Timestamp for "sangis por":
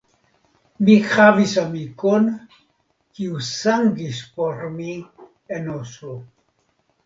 3.51-4.59